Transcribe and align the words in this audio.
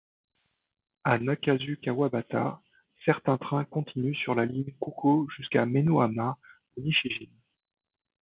A 1.05 1.19
Nakasu-Kawabata, 1.19 2.59
certains 3.05 3.37
trains 3.37 3.65
continuent 3.65 4.15
sur 4.15 4.33
la 4.33 4.47
ligne 4.47 4.73
Kūkō 4.81 5.29
jusqu'à 5.37 5.67
Meinohama 5.67 6.39
ou 6.75 6.81
Nishijin. 6.81 7.29